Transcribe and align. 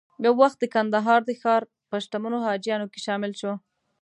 یو 0.25 0.33
وخت 0.41 0.57
د 0.59 0.65
کندهار 0.75 1.21
د 1.25 1.31
ښار 1.41 1.61
په 1.89 1.95
شتمنو 2.03 2.39
حاجیانو 2.47 2.91
کې 2.91 2.99
شامل 3.05 3.31
شو. 3.39 3.53